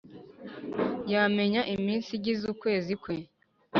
yamenya 1.11 1.61
iminsi 1.75 2.09
igize 2.17 2.43
ukwezi 2.53 2.93
kwe. 3.01 3.15